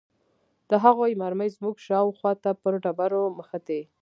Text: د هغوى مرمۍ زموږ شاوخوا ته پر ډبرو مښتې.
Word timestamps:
د 0.69 0.71
هغوى 0.83 1.11
مرمۍ 1.21 1.49
زموږ 1.57 1.75
شاوخوا 1.87 2.31
ته 2.43 2.51
پر 2.61 2.73
ډبرو 2.83 3.23
مښتې. 3.37 3.81